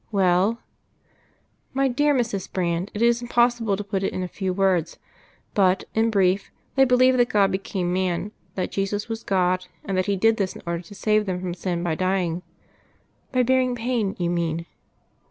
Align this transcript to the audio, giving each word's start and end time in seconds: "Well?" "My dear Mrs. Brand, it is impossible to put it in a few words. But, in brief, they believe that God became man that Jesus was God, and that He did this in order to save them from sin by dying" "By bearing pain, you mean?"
"Well?" 0.11 0.57
"My 1.75 1.87
dear 1.87 2.15
Mrs. 2.15 2.51
Brand, 2.51 2.89
it 2.95 3.03
is 3.03 3.21
impossible 3.21 3.77
to 3.77 3.83
put 3.83 4.01
it 4.01 4.11
in 4.13 4.23
a 4.23 4.27
few 4.27 4.51
words. 4.51 4.97
But, 5.53 5.83
in 5.93 6.09
brief, 6.09 6.49
they 6.73 6.85
believe 6.85 7.17
that 7.17 7.29
God 7.29 7.51
became 7.51 7.93
man 7.93 8.31
that 8.55 8.71
Jesus 8.71 9.07
was 9.09 9.21
God, 9.21 9.67
and 9.85 9.95
that 9.95 10.07
He 10.07 10.15
did 10.15 10.37
this 10.37 10.55
in 10.55 10.63
order 10.65 10.81
to 10.81 10.95
save 10.95 11.27
them 11.27 11.39
from 11.39 11.53
sin 11.53 11.83
by 11.83 11.93
dying" 11.93 12.41
"By 13.31 13.43
bearing 13.43 13.75
pain, 13.75 14.15
you 14.17 14.31
mean?" 14.31 14.65